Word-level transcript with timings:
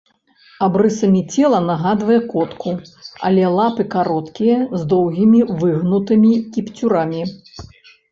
Абрысамі 0.67 1.19
цела 1.33 1.57
нагадвае 1.65 2.15
котку, 2.31 2.71
але 3.29 3.43
лапы 3.59 3.85
кароткія, 3.97 4.55
з 4.79 4.89
доўгімі 4.95 5.41
выгнутымі 5.61 6.31
кіпцюрамі. 6.57 7.21